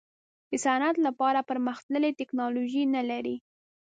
د 0.49 0.51
صنعت 0.63 0.95
لپاره 1.07 1.39
پرمختللې 1.51 2.09
ټیکنالوجي 2.19 2.83
نه 2.95 3.01
لري. 3.09 3.35